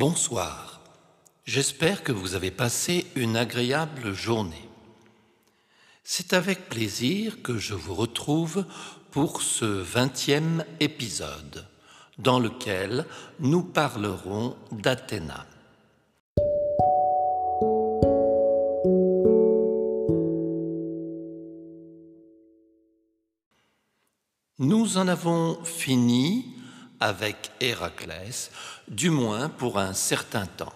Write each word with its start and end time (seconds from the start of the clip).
Bonsoir. 0.00 0.80
J'espère 1.44 2.02
que 2.02 2.10
vous 2.10 2.34
avez 2.34 2.50
passé 2.50 3.04
une 3.16 3.36
agréable 3.36 4.14
journée. 4.14 4.66
C'est 6.04 6.32
avec 6.32 6.70
plaisir 6.70 7.42
que 7.42 7.58
je 7.58 7.74
vous 7.74 7.94
retrouve 7.94 8.64
pour 9.10 9.42
ce 9.42 9.66
vingtième 9.66 10.64
épisode, 10.80 11.66
dans 12.16 12.38
lequel 12.38 13.04
nous 13.40 13.62
parlerons 13.62 14.56
d'Athéna. 14.72 15.44
Nous 24.58 24.96
en 24.96 25.08
avons 25.08 25.62
fini 25.62 26.49
avec 27.00 27.50
Héraclès, 27.60 28.50
du 28.88 29.10
moins 29.10 29.48
pour 29.48 29.78
un 29.78 29.94
certain 29.94 30.46
temps. 30.46 30.72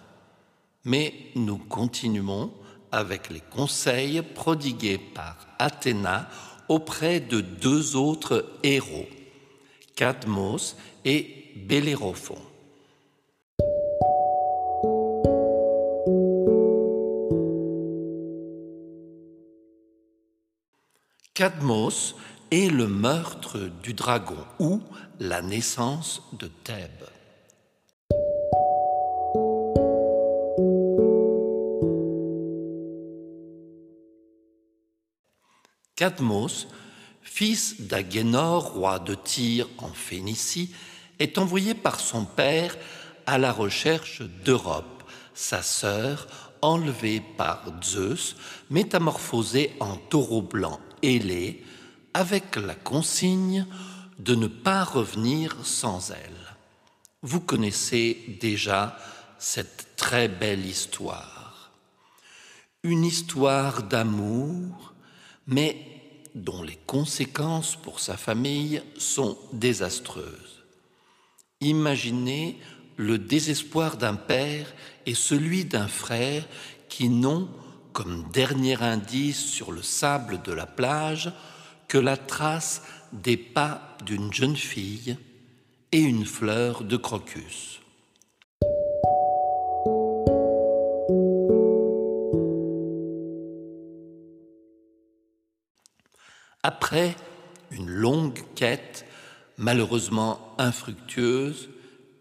Mais 0.85 1.15
nous 1.35 1.59
continuons 1.59 2.53
avec 2.91 3.31
les 3.31 3.41
conseils 3.41 4.23
prodigués 4.23 4.99
par 4.99 5.37
Athéna 5.59 6.29
auprès 6.69 7.21
de 7.21 7.41
deux 7.41 7.97
autres 7.97 8.51
héros, 8.63 9.07
Cadmos 9.97 10.77
et 11.05 11.53
Bellérophon. 11.57 12.39
Cadmos 21.35 22.15
est 22.55 22.71
le 22.71 22.87
meurtre 22.87 23.59
du 23.83 23.95
dragon 23.95 24.37
ou 24.61 24.81
la 25.19 25.43
naissance 25.43 26.23
de 26.39 26.47
Thèbes. 26.47 27.09
Cadmos, 35.97 36.69
fils 37.23 37.81
d'Agénor, 37.81 38.75
roi 38.75 39.01
de 39.01 39.17
Tyr 39.17 39.69
en 39.79 39.89
Phénicie, 39.89 40.73
est 41.19 41.39
envoyé 41.39 41.75
par 41.75 41.99
son 41.99 42.25
père 42.25 42.77
à 43.27 43.37
la 43.37 43.51
recherche 43.51 44.23
d'Europe, 44.45 45.03
sa 45.35 45.61
sœur, 45.61 46.29
enlevée 46.63 47.21
par 47.37 47.65
Zeus, 47.83 48.37
métamorphosée 48.71 49.73
en 49.81 49.97
taureau 49.97 50.43
blanc 50.43 50.79
ailé, 51.03 51.65
avec 52.15 52.57
la 52.57 52.77
consigne 52.77 53.67
de 54.19 54.37
ne 54.37 54.47
pas 54.47 54.85
revenir 54.85 55.57
sans 55.65 56.13
elle. 56.13 56.57
Vous 57.23 57.41
connaissez 57.41 58.39
déjà 58.41 58.97
cette 59.39 59.97
très 59.97 60.29
belle 60.29 60.65
histoire. 60.65 61.73
Une 62.85 63.05
histoire 63.05 63.83
d'amour, 63.83 64.95
mais 65.47 65.77
dont 66.35 66.63
les 66.63 66.79
conséquences 66.87 67.77
pour 67.77 68.01
sa 68.01 68.17
famille 68.17 68.83
sont 68.97 69.37
désastreuses. 69.53 70.63
Imaginez 71.61 72.59
le 72.97 73.19
désespoir 73.19 73.97
d'un 73.97 74.15
père 74.15 74.73
et 75.07 75.15
celui 75.15 75.65
d'un 75.65 75.89
frère 75.89 76.47
qui 76.89 77.09
n'ont, 77.09 77.49
comme 77.93 78.29
dernier 78.33 78.81
indice 78.83 79.45
sur 79.45 79.73
le 79.73 79.83
sable 79.83 80.43
de 80.43 80.53
la 80.53 80.67
plage, 80.67 81.33
que 81.89 81.99
la 81.99 82.17
trace 82.17 82.83
des 83.13 83.37
pas 83.37 83.97
d'une 84.05 84.33
jeune 84.33 84.57
fille 84.57 85.17
et 85.93 86.01
une 86.01 86.27
fleur 86.27 86.83
de 86.85 86.97
crocus. 86.97 87.81
Après 96.63 97.15
une 97.71 97.91
longue 97.91 98.41
quête, 98.55 99.05
malheureusement 99.59 100.55
infructueuse, 100.59 101.69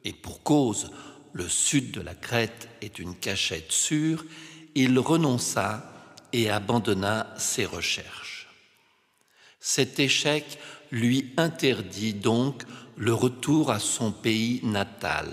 et 0.04 0.12
pour 0.12 0.44
cause, 0.44 0.92
le 1.32 1.48
sud 1.48 1.92
de 1.92 2.02
la 2.02 2.14
Crète 2.14 2.68
est 2.82 3.00
une 3.00 3.16
cachette 3.16 3.72
sûre, 3.72 4.26
il 4.76 5.00
renonça 5.00 5.92
et 6.34 6.50
abandonna 6.50 7.34
ses 7.38 7.66
recherches. 7.66 8.23
Cet 9.66 9.98
échec 10.02 10.60
lui 10.92 11.34
interdit 11.38 12.14
donc 12.14 12.64
le 12.98 13.14
retour 13.14 13.72
à 13.72 13.80
son 13.80 14.12
pays 14.12 14.60
natal. 14.62 15.30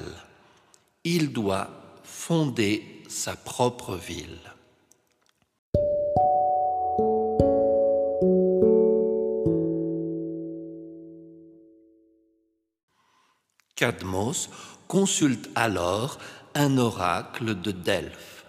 Il 1.02 1.32
doit 1.32 1.68
fonder 2.04 3.02
sa 3.08 3.34
propre 3.34 3.96
ville. 3.96 4.38
Cadmos 13.74 14.48
consulte 14.86 15.50
alors 15.56 16.20
un 16.54 16.78
oracle 16.78 17.60
de 17.60 17.72
Delphes. 17.72 18.39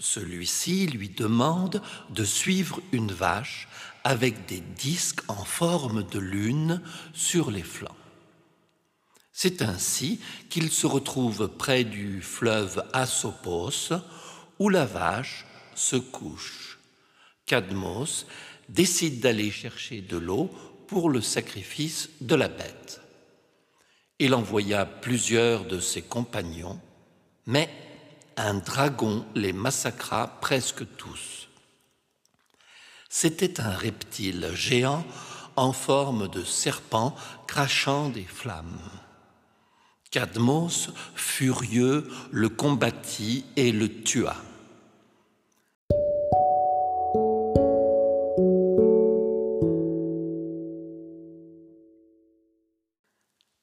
Celui-ci 0.00 0.86
lui 0.86 1.10
demande 1.10 1.82
de 2.08 2.24
suivre 2.24 2.80
une 2.90 3.12
vache 3.12 3.68
avec 4.02 4.46
des 4.46 4.60
disques 4.60 5.20
en 5.28 5.44
forme 5.44 6.02
de 6.04 6.18
lune 6.18 6.80
sur 7.12 7.50
les 7.50 7.62
flancs. 7.62 7.94
C'est 9.30 9.60
ainsi 9.60 10.18
qu'il 10.48 10.70
se 10.70 10.86
retrouve 10.86 11.48
près 11.48 11.84
du 11.84 12.22
fleuve 12.22 12.82
Asopos, 12.94 13.92
où 14.58 14.70
la 14.70 14.86
vache 14.86 15.44
se 15.74 15.96
couche. 15.96 16.78
Cadmos 17.44 18.26
décide 18.70 19.20
d'aller 19.20 19.50
chercher 19.50 20.00
de 20.00 20.16
l'eau 20.16 20.50
pour 20.86 21.10
le 21.10 21.20
sacrifice 21.20 22.08
de 22.22 22.34
la 22.34 22.48
bête. 22.48 23.02
Il 24.18 24.34
envoya 24.34 24.86
plusieurs 24.86 25.66
de 25.66 25.78
ses 25.78 26.02
compagnons, 26.02 26.80
mais 27.46 27.68
un 28.40 28.54
dragon 28.54 29.24
les 29.34 29.52
massacra 29.52 30.26
presque 30.40 30.84
tous. 30.96 31.48
C'était 33.10 33.60
un 33.60 33.70
reptile 33.70 34.50
géant 34.54 35.04
en 35.56 35.72
forme 35.72 36.28
de 36.28 36.42
serpent 36.42 37.14
crachant 37.46 38.08
des 38.08 38.24
flammes. 38.24 38.80
Cadmos, 40.10 40.90
furieux, 41.14 42.10
le 42.30 42.48
combattit 42.48 43.44
et 43.56 43.72
le 43.72 44.02
tua. 44.02 44.36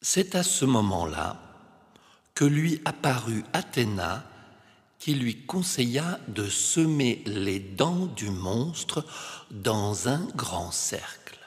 C'est 0.02 0.36
à 0.36 0.44
ce 0.44 0.66
moment-là 0.66 1.38
que 2.36 2.46
lui 2.46 2.80
apparut 2.86 3.44
Athéna 3.54 4.24
qui 5.00 5.14
lui 5.14 5.46
conseilla 5.46 6.20
de 6.28 6.50
semer 6.50 7.24
les 7.26 7.60
dents 7.60 8.08
du 8.08 8.30
monstre 8.30 9.06
dans 9.52 10.08
un 10.08 10.26
grand 10.36 10.72
cercle. 10.72 11.38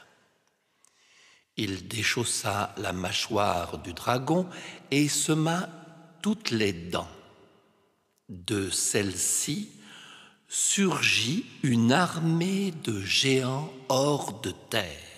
Il 1.56 1.88
déchaussa 1.88 2.74
la 2.78 2.92
mâchoire 2.92 3.78
du 3.78 3.92
dragon 3.92 4.48
et 4.90 5.08
sema 5.08 5.68
toutes 6.22 6.50
les 6.50 6.72
dents. 6.72 7.10
De 8.28 8.70
celles-ci 8.70 9.70
surgit 10.48 11.44
une 11.62 11.92
armée 11.92 12.72
de 12.84 13.00
géants 13.02 13.72
hors 13.88 14.40
de 14.40 14.52
terre. 14.70 15.09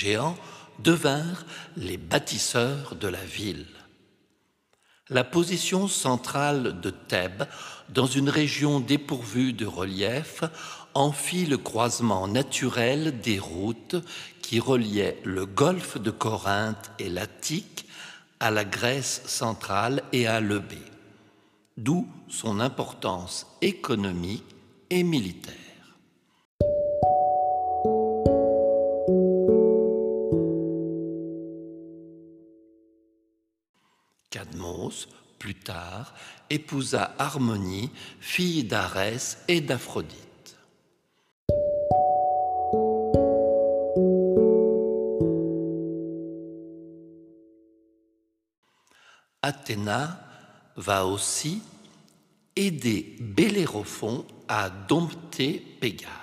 Géants 0.00 0.36
devinrent 0.78 1.44
les 1.76 1.98
bâtisseurs 1.98 2.94
de 2.94 3.08
la 3.08 3.24
ville. 3.24 3.66
La 5.10 5.24
position 5.24 5.88
centrale 5.88 6.80
de 6.80 6.90
Thèbes, 6.90 7.44
dans 7.90 8.06
une 8.06 8.30
région 8.30 8.80
dépourvue 8.80 9.52
de 9.52 9.66
relief, 9.66 10.44
en 10.94 11.12
fit 11.12 11.46
le 11.46 11.58
croisement 11.58 12.28
naturel 12.28 13.20
des 13.20 13.38
routes 13.38 13.96
qui 14.40 14.58
reliaient 14.58 15.20
le 15.24 15.46
golfe 15.46 15.98
de 15.98 16.10
Corinthe 16.10 16.92
et 16.98 17.08
l'Attique 17.08 17.86
à 18.38 18.50
la 18.50 18.64
Grèce 18.64 19.22
centrale 19.26 20.02
et 20.12 20.26
à 20.26 20.40
l'Eubée, 20.40 20.88
d'où 21.76 22.08
son 22.28 22.58
importance 22.60 23.46
économique 23.60 24.44
et 24.88 25.02
militaire. 25.02 25.59
plus 35.50 35.64
tard, 35.64 36.14
épousa 36.48 37.12
Harmonie, 37.18 37.90
fille 38.20 38.62
d'Arès 38.62 39.42
et 39.48 39.60
d'Aphrodite. 39.60 40.14
Athéna 49.42 50.20
va 50.76 51.04
aussi 51.04 51.64
aider 52.54 53.16
Bellérophon 53.18 54.24
à 54.46 54.70
dompter 54.70 55.58
Pégase. 55.80 56.19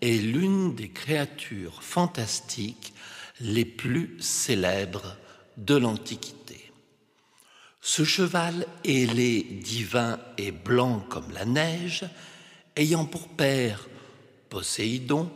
Est 0.00 0.22
l'une 0.22 0.74
des 0.74 0.90
créatures 0.90 1.82
fantastiques 1.82 2.92
les 3.40 3.64
plus 3.64 4.16
célèbres 4.20 5.16
de 5.56 5.74
l'Antiquité. 5.76 6.72
Ce 7.80 8.04
cheval 8.04 8.66
ailé, 8.84 9.42
divin 9.42 10.18
et 10.36 10.52
blanc 10.52 11.04
comme 11.08 11.30
la 11.32 11.44
neige, 11.44 12.04
ayant 12.76 13.04
pour 13.04 13.28
père 13.28 13.88
Poséidon, 14.48 15.30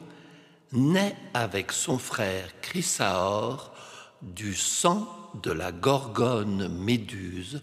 naît 0.73 1.17
avec 1.35 1.73
son 1.73 1.99
frère 1.99 2.49
Chrysaor 2.61 3.75
du 4.23 4.55
sang 4.55 5.09
de 5.43 5.51
la 5.51 5.73
gorgone 5.73 6.69
Méduse 6.69 7.63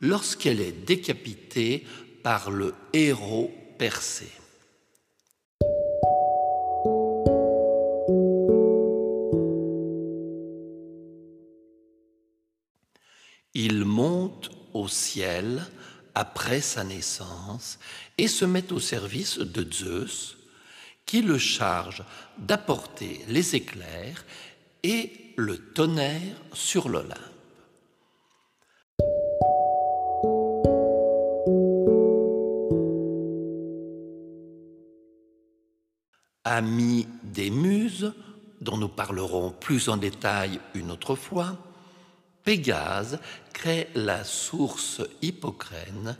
lorsqu'elle 0.00 0.60
est 0.60 0.84
décapitée 0.86 1.86
par 2.22 2.50
le 2.50 2.74
héros 2.92 3.54
Persée. 3.78 4.39
Ciel 14.90 15.66
après 16.14 16.60
sa 16.60 16.84
naissance 16.84 17.78
et 18.18 18.28
se 18.28 18.44
met 18.44 18.72
au 18.72 18.80
service 18.80 19.38
de 19.38 19.66
Zeus, 19.72 20.36
qui 21.06 21.22
le 21.22 21.38
charge 21.38 22.04
d'apporter 22.38 23.24
les 23.28 23.56
éclairs 23.56 24.24
et 24.82 25.32
le 25.36 25.56
tonnerre 25.58 26.36
sur 26.52 26.88
l'Olympe. 26.88 27.18
Ami 36.44 37.06
des 37.22 37.50
muses, 37.50 38.12
dont 38.60 38.76
nous 38.76 38.88
parlerons 38.88 39.50
plus 39.52 39.88
en 39.88 39.96
détail 39.96 40.60
une 40.74 40.90
autre 40.90 41.14
fois, 41.14 41.56
Pégase 42.44 43.18
crée 43.52 43.88
la 43.94 44.24
source 44.24 45.02
hippocrène 45.22 46.16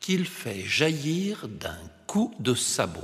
qu'il 0.00 0.26
fait 0.26 0.62
jaillir 0.62 1.48
d'un 1.48 1.78
coup 2.06 2.34
de 2.38 2.54
sabot. 2.54 3.00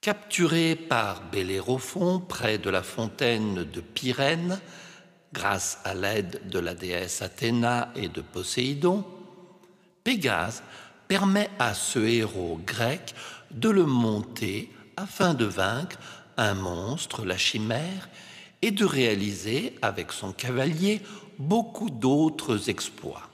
Capturé 0.00 0.76
par 0.76 1.30
Bellérophon 1.30 2.20
près 2.20 2.58
de 2.58 2.68
la 2.68 2.82
fontaine 2.82 3.64
de 3.64 3.80
Pyrène, 3.80 4.60
grâce 5.32 5.78
à 5.84 5.94
l'aide 5.94 6.48
de 6.48 6.58
la 6.58 6.74
déesse 6.74 7.22
Athéna 7.22 7.90
et 7.96 8.08
de 8.08 8.20
Poséidon, 8.20 9.04
Pégase 10.04 10.62
permet 11.08 11.50
à 11.58 11.74
ce 11.74 11.98
héros 11.98 12.60
grec 12.66 13.14
de 13.50 13.68
le 13.68 13.86
monter 13.86 14.70
afin 14.96 15.34
de 15.34 15.44
vaincre 15.44 15.98
un 16.36 16.54
monstre, 16.54 17.24
la 17.24 17.36
chimère, 17.36 18.08
et 18.62 18.70
de 18.70 18.84
réaliser 18.84 19.74
avec 19.82 20.10
son 20.12 20.32
cavalier 20.32 21.02
beaucoup 21.38 21.90
d'autres 21.90 22.70
exploits. 22.70 23.28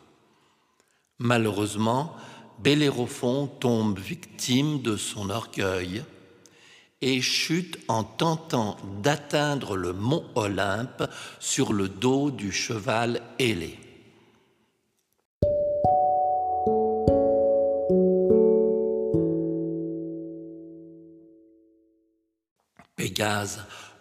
Malheureusement, 1.19 2.17
Bellérophon 2.59 3.47
tombe 3.47 3.99
victime 3.99 4.83
de 4.83 4.97
son 4.97 5.31
orgueil 5.31 6.03
et 7.01 7.21
chute 7.23 7.79
en 7.89 8.05
tentant 8.05 8.77
d'atteindre 9.03 9.77
le 9.77 9.93
mont 9.93 10.25
Olympe 10.35 11.05
sur 11.39 11.73
le 11.73 11.89
dos 11.89 12.31
du 12.31 12.53
cheval 12.53 13.23
ailé. 13.39 13.79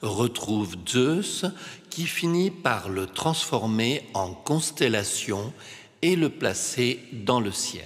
Retrouve 0.01 0.75
Zeus 0.87 1.45
qui 1.89 2.05
finit 2.05 2.51
par 2.51 2.87
le 2.87 3.05
transformer 3.05 4.09
en 4.13 4.33
constellation 4.33 5.53
et 6.01 6.15
le 6.15 6.29
placer 6.29 7.03
dans 7.11 7.41
le 7.41 7.51
ciel. 7.51 7.83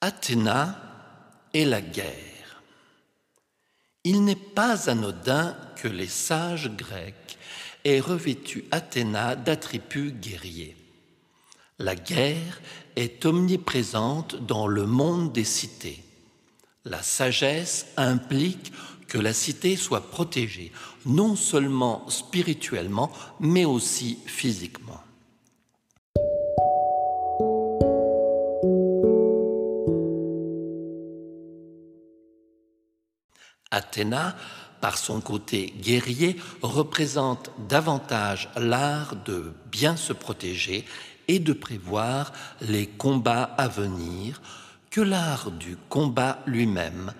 Athéna 0.00 0.80
et 1.52 1.64
la 1.64 1.80
guerre. 1.80 2.62
Il 4.04 4.24
n'est 4.24 4.36
pas 4.36 4.88
anodin 4.88 5.56
que 5.76 5.88
les 5.88 6.06
sages 6.06 6.70
grecs 6.76 7.38
aient 7.84 8.00
revêtu 8.00 8.66
Athéna 8.70 9.34
d'attributs 9.34 10.12
guerriers. 10.12 10.83
La 11.84 11.96
guerre 11.96 12.62
est 12.96 13.26
omniprésente 13.26 14.36
dans 14.36 14.66
le 14.66 14.86
monde 14.86 15.34
des 15.34 15.44
cités. 15.44 16.02
La 16.86 17.02
sagesse 17.02 17.88
implique 17.98 18.72
que 19.06 19.18
la 19.18 19.34
cité 19.34 19.76
soit 19.76 20.10
protégée, 20.10 20.72
non 21.04 21.36
seulement 21.36 22.08
spirituellement, 22.08 23.12
mais 23.38 23.66
aussi 23.66 24.18
physiquement. 24.24 25.02
Athéna, 33.70 34.36
par 34.80 34.96
son 34.96 35.20
côté 35.20 35.74
guerrier, 35.82 36.36
représente 36.62 37.50
davantage 37.68 38.48
l'art 38.56 39.16
de 39.16 39.52
bien 39.70 39.96
se 39.96 40.14
protéger 40.14 40.86
et 41.28 41.38
de 41.38 41.52
prévoir 41.52 42.32
les 42.60 42.86
combats 42.86 43.54
à 43.56 43.68
venir 43.68 44.40
que 44.90 45.00
l'art 45.00 45.50
du 45.50 45.76
combat 45.88 46.38
lui-même, 46.46 47.12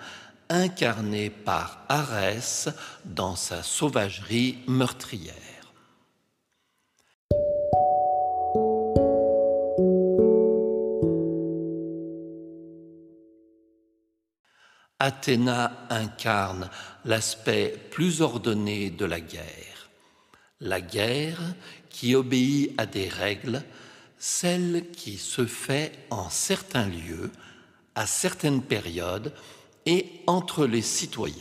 incarné 0.48 1.30
par 1.30 1.84
Arès 1.88 2.68
dans 3.04 3.34
sa 3.34 3.62
sauvagerie 3.62 4.58
meurtrière. 4.68 5.34
Athéna 15.00 15.86
incarne 15.90 16.70
l'aspect 17.04 17.76
plus 17.90 18.22
ordonné 18.22 18.90
de 18.90 19.04
la 19.04 19.20
guerre. 19.20 19.90
La 20.60 20.80
guerre 20.80 21.40
qui 21.90 22.14
obéit 22.14 22.72
à 22.78 22.86
des 22.86 23.08
règles 23.08 23.62
celle 24.26 24.90
qui 24.90 25.18
se 25.18 25.44
fait 25.44 25.92
en 26.08 26.30
certains 26.30 26.86
lieux, 26.86 27.30
à 27.94 28.06
certaines 28.06 28.62
périodes 28.62 29.34
et 29.84 30.22
entre 30.26 30.64
les 30.64 30.80
citoyens. 30.80 31.36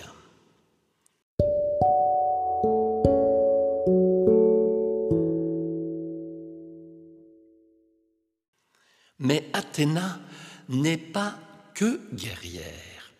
Mais 9.19 9.49
Athéna 9.53 10.19
n'est 10.67 10.97
pas 10.97 11.35
que 11.75 12.01
guerrière, 12.13 13.13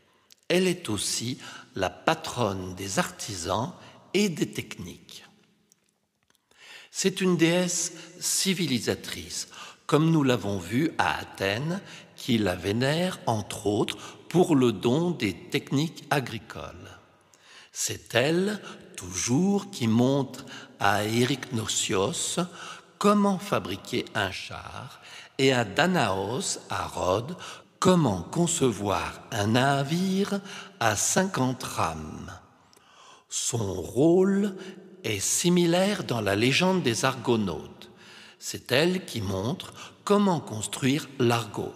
elle 0.50 0.68
est 0.68 0.90
aussi 0.90 1.38
la 1.76 1.90
patronne 1.90 2.76
des 2.76 3.00
artisans 3.00 3.72
et 4.14 4.28
des 4.28 4.52
techniques. 4.52 5.24
C'est 6.96 7.22
une 7.22 7.38
déesse 7.38 7.92
civilisatrice, 8.20 9.48
comme 9.88 10.12
nous 10.12 10.22
l'avons 10.22 10.60
vu 10.60 10.92
à 11.00 11.18
Athènes, 11.18 11.82
qui 12.16 12.38
la 12.38 12.56
vénère 12.56 13.20
entre 13.26 13.66
autres 13.66 13.98
pour 14.30 14.56
le 14.56 14.72
don 14.72 15.10
des 15.10 15.34
techniques 15.34 16.06
agricoles. 16.12 16.92
C'est 17.72 18.14
elle, 18.14 18.62
toujours, 18.96 19.72
qui 19.72 19.88
montre 19.88 20.46
à 20.80 21.00
Nocios 21.52 22.38
comment 23.00 23.40
fabriquer 23.40 24.06
un 24.14 24.30
char 24.30 25.02
et 25.40 25.52
à 25.52 25.66
Danaos, 25.66 26.60
à 26.70 26.86
Rhodes, 26.86 27.36
comment 27.80 28.22
concevoir 28.22 29.24
un 29.32 29.48
navire 29.48 30.40
à 30.80 30.96
50 30.96 31.64
rames. 31.64 32.32
Son 33.30 33.82
rôle 33.82 34.56
est 35.04 35.20
similaire 35.20 36.04
dans 36.04 36.22
la 36.22 36.36
légende 36.36 36.84
des 36.84 37.06
Argonautes. 37.06 37.90
C'est 38.40 38.72
elle 38.72 39.06
qui 39.06 39.22
montre 39.22 39.74
comment 40.04 40.40
construire 40.40 41.08
l'argot. 41.20 41.74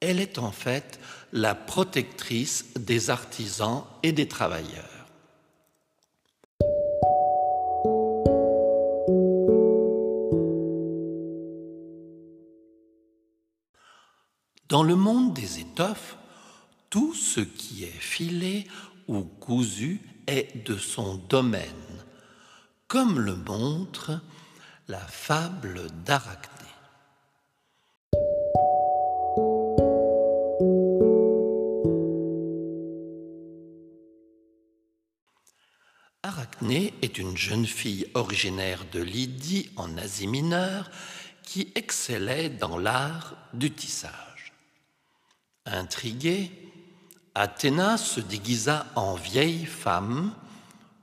Elle 0.00 0.20
est 0.20 0.38
en 0.38 0.50
fait 0.50 0.98
la 1.32 1.54
protectrice 1.54 2.66
des 2.76 3.10
artisans 3.10 3.84
et 4.02 4.12
des 4.12 4.28
travailleurs. 4.28 4.94
Dans 14.68 14.82
le 14.82 14.96
monde 14.96 15.34
des 15.34 15.60
étoffes, 15.60 16.16
tout 16.90 17.14
ce 17.14 17.40
qui 17.40 17.84
est 17.84 18.00
filé 18.00 18.66
ou 19.06 19.22
cousu 19.22 20.00
est 20.26 20.66
de 20.66 20.76
son 20.76 21.16
domaine, 21.28 21.83
comme 22.88 23.18
le 23.18 23.34
montre 23.34 24.20
la 24.88 24.98
fable 24.98 25.90
d'Arachné. 26.04 26.50
Arachné 36.22 36.94
est 37.02 37.18
une 37.18 37.36
jeune 37.36 37.66
fille 37.66 38.10
originaire 38.14 38.84
de 38.92 39.00
Lydie 39.00 39.70
en 39.76 39.96
Asie 39.98 40.26
mineure 40.26 40.90
qui 41.42 41.72
excellait 41.74 42.48
dans 42.48 42.78
l'art 42.78 43.36
du 43.52 43.70
tissage. 43.70 44.52
Intriguée, 45.66 46.50
Athéna 47.34 47.96
se 47.98 48.20
déguisa 48.20 48.86
en 48.94 49.14
vieille 49.14 49.66
femme 49.66 50.34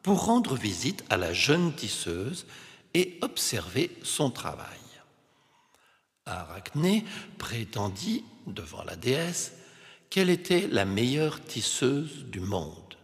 pour 0.03 0.25
rendre 0.25 0.55
visite 0.55 1.03
à 1.10 1.17
la 1.17 1.34
jeune 1.34 1.74
tisseuse 1.74 2.46
et 2.93 3.17
observer 3.22 3.96
son 4.03 4.31
travail. 4.31 4.67
Arachné 6.25 7.05
prétendit 7.38 8.24
devant 8.48 8.84
la 8.84 8.96
déesse 8.96 9.53
qu'elle 10.10 10.29
était 10.29 10.67
la 10.67 10.86
meilleure 10.86 11.43
tisseuse 11.43 12.25
du 12.25 12.39
monde, 12.39 12.98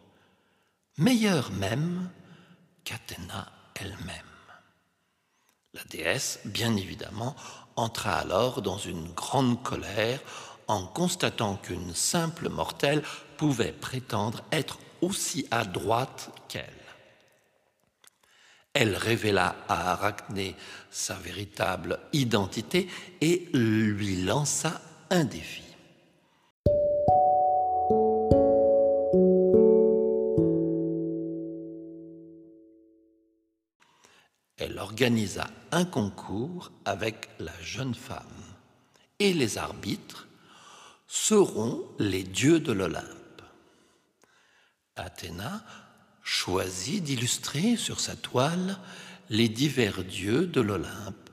meilleure 0.98 1.52
même 1.52 2.10
qu'Athéna 2.84 3.52
elle-même. 3.76 4.24
La 5.74 5.84
déesse, 5.86 6.40
bien 6.46 6.76
évidemment, 6.76 7.36
entra 7.76 8.14
alors 8.14 8.62
dans 8.62 8.78
une 8.78 9.12
grande 9.14 9.62
colère 9.62 10.20
en 10.68 10.86
constatant 10.86 11.56
qu'une 11.56 11.94
simple 11.94 12.50
mortelle 12.50 13.04
pouvait 13.38 13.72
prétendre 13.72 14.44
être 14.52 14.80
aussi 15.02 15.48
adroite 15.52 16.32
qu'elle. 16.48 16.87
Elle 18.80 18.96
révéla 18.96 19.56
à 19.68 19.94
Arachné 19.94 20.56
sa 20.92 21.16
véritable 21.16 21.98
identité 22.14 22.88
et 23.22 23.50
lui 23.52 24.22
lança 24.22 24.80
un 25.10 25.24
défi. 25.24 25.64
Elle 34.58 34.78
organisa 34.78 35.48
un 35.72 35.86
concours 35.86 36.72
avec 36.86 37.30
la 37.40 37.60
jeune 37.64 37.96
femme 37.96 38.22
et 39.18 39.34
les 39.34 39.58
arbitres 39.58 40.28
seront 41.08 41.84
les 41.98 42.22
dieux 42.22 42.60
de 42.60 42.74
l'Olympe. 42.74 43.42
Athéna 44.96 45.64
choisit 46.28 47.02
d'illustrer 47.02 47.78
sur 47.78 48.02
sa 48.02 48.18
toile 48.18 48.78
les 49.30 49.48
divers 49.48 50.04
dieux 50.04 50.46
de 50.46 50.60
l'Olympe, 50.60 51.30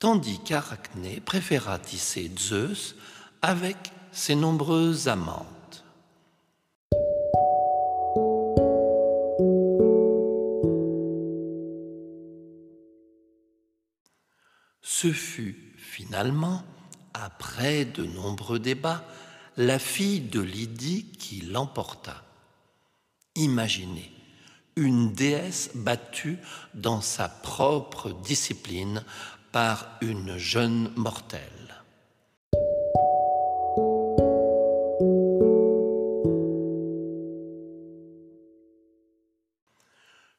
tandis 0.00 0.40
qu'Arachné 0.42 1.20
préféra 1.20 1.78
tisser 1.78 2.28
Zeus 2.36 2.96
avec 3.42 3.76
ses 4.10 4.34
nombreuses 4.34 5.06
amantes. 5.06 5.84
Ce 14.80 15.12
fut 15.12 15.74
finalement, 15.76 16.64
après 17.14 17.84
de 17.84 18.04
nombreux 18.04 18.58
débats, 18.58 19.04
la 19.56 19.78
fille 19.78 20.20
de 20.20 20.40
Lydie 20.40 21.06
qui 21.20 21.42
l'emporta. 21.42 22.24
Imaginez 23.34 24.12
une 24.76 25.12
déesse 25.12 25.70
battue 25.74 26.38
dans 26.74 27.00
sa 27.00 27.28
propre 27.28 28.10
discipline 28.10 29.04
par 29.52 29.86
une 30.02 30.36
jeune 30.36 30.92
mortelle. 30.96 31.40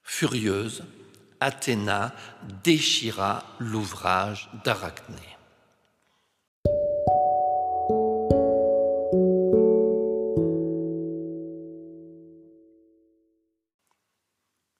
Furieuse, 0.03 0.83
Athéna 1.39 2.13
déchira 2.63 3.43
l'ouvrage 3.59 4.49
d'Arachné. 4.63 5.32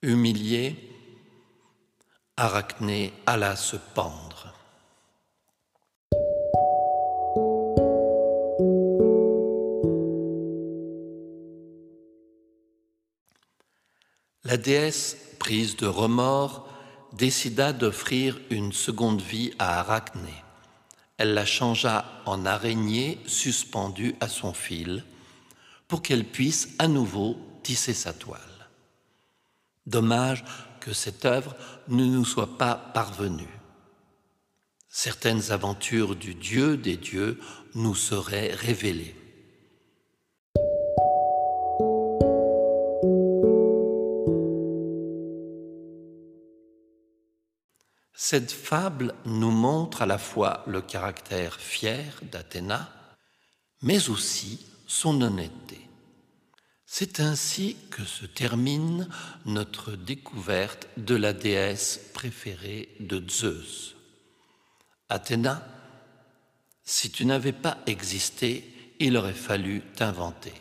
Humilié, 0.04 0.76
Arachné 2.36 3.14
alla 3.24 3.56
se 3.56 3.76
pendre. 3.76 4.52
La 14.44 14.58
déesse, 14.58 15.16
prise 15.38 15.76
de 15.76 15.86
remords, 15.86 16.68
décida 17.14 17.72
d'offrir 17.72 18.38
une 18.50 18.74
seconde 18.74 19.22
vie 19.22 19.54
à 19.58 19.80
Arachné. 19.80 20.34
Elle 21.16 21.32
la 21.32 21.46
changea 21.46 22.04
en 22.26 22.44
araignée 22.44 23.18
suspendue 23.26 24.16
à 24.20 24.28
son 24.28 24.52
fil 24.52 25.02
pour 25.88 26.02
qu'elle 26.02 26.26
puisse 26.26 26.74
à 26.78 26.88
nouveau 26.88 27.38
tisser 27.62 27.94
sa 27.94 28.12
toile. 28.12 28.53
Dommage 29.86 30.44
que 30.80 30.92
cette 30.92 31.24
œuvre 31.24 31.54
ne 31.88 32.04
nous 32.04 32.24
soit 32.24 32.58
pas 32.58 32.74
parvenue. 32.74 33.60
Certaines 34.88 35.50
aventures 35.50 36.14
du 36.14 36.34
Dieu 36.34 36.76
des 36.76 36.96
dieux 36.96 37.40
nous 37.74 37.94
seraient 37.94 38.54
révélées. 38.54 39.16
Cette 48.26 48.52
fable 48.52 49.14
nous 49.26 49.50
montre 49.50 50.00
à 50.00 50.06
la 50.06 50.16
fois 50.16 50.64
le 50.66 50.80
caractère 50.80 51.56
fier 51.56 52.18
d'Athéna, 52.32 52.88
mais 53.82 54.08
aussi 54.08 54.64
son 54.86 55.20
honnêteté. 55.20 55.83
C'est 56.86 57.20
ainsi 57.20 57.76
que 57.90 58.04
se 58.04 58.26
termine 58.26 59.08
notre 59.46 59.92
découverte 59.92 60.88
de 60.96 61.14
la 61.14 61.32
déesse 61.32 62.00
préférée 62.12 62.94
de 63.00 63.22
Zeus. 63.28 63.96
Athéna, 65.08 65.66
si 66.84 67.10
tu 67.10 67.24
n'avais 67.24 67.52
pas 67.52 67.78
existé, 67.86 68.70
il 69.00 69.16
aurait 69.16 69.32
fallu 69.32 69.82
t'inventer. 69.96 70.52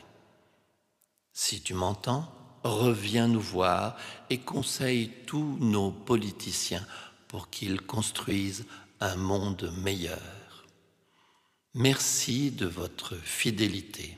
Si 1.34 1.62
tu 1.62 1.74
m'entends, 1.74 2.32
reviens 2.64 3.28
nous 3.28 3.42
voir 3.42 3.98
et 4.30 4.40
conseille 4.40 5.10
tous 5.26 5.58
nos 5.60 5.92
politiciens 5.92 6.86
pour 7.28 7.50
qu'ils 7.50 7.82
construisent 7.82 8.66
un 9.00 9.16
monde 9.16 9.74
meilleur. 9.78 10.68
Merci 11.74 12.52
de 12.52 12.68
votre 12.68 13.16
fidélité. 13.16 14.18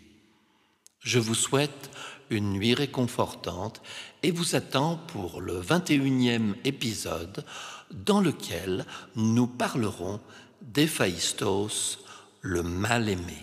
Je 1.06 1.20
vous 1.20 1.36
souhaite 1.36 1.92
une 2.32 2.54
nuit 2.54 2.74
réconfortante 2.74 3.80
et 4.24 4.32
vous 4.32 4.56
attends 4.56 5.00
pour 5.08 5.40
le 5.40 5.62
21e 5.62 6.56
épisode 6.64 7.46
dans 7.92 8.22
lequel 8.22 8.88
nous 9.16 9.46
parlerons 9.46 10.20
d'Héphaïstos, 10.64 12.00
le 12.42 12.64
mal-aimé. 12.64 13.38